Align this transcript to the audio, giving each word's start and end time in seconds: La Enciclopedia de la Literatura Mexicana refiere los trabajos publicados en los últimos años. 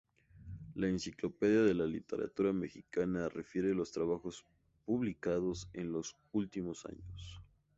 La 0.73 0.87
Enciclopedia 0.87 1.61
de 1.61 1.75
la 1.75 1.85
Literatura 1.85 2.51
Mexicana 2.51 3.29
refiere 3.29 3.75
los 3.75 3.91
trabajos 3.91 4.43
publicados 4.83 5.69
en 5.73 5.91
los 5.91 6.15
últimos 6.31 6.87
años. 6.87 7.39